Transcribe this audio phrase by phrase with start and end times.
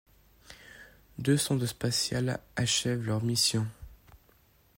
[1.19, 3.67] Deux sondes spatiales achèvent leur mission.